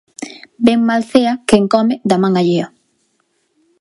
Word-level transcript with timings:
Ben 0.65 0.79
mal 0.87 1.01
cea 1.11 1.31
quen 1.49 1.63
come 1.73 1.93
de 2.09 2.15
man 2.21 2.33
allea. 2.41 2.67